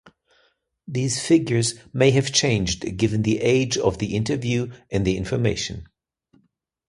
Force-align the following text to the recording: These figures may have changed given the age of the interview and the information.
These 0.87 1.21
figures 1.23 1.75
may 1.93 2.09
have 2.09 2.31
changed 2.33 2.97
given 2.97 3.21
the 3.21 3.37
age 3.39 3.77
of 3.77 3.99
the 3.99 4.15
interview 4.15 4.71
and 4.89 5.05
the 5.05 5.15
information. 5.15 5.89